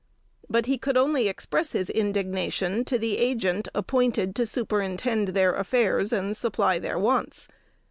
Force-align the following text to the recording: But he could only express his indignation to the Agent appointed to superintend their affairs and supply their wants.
But 0.49 0.65
he 0.65 0.79
could 0.79 0.97
only 0.97 1.27
express 1.27 1.73
his 1.73 1.87
indignation 1.87 2.83
to 2.85 2.97
the 2.97 3.19
Agent 3.19 3.67
appointed 3.75 4.33
to 4.37 4.47
superintend 4.47 5.27
their 5.27 5.53
affairs 5.53 6.11
and 6.11 6.35
supply 6.35 6.79
their 6.79 6.97
wants. 6.97 7.47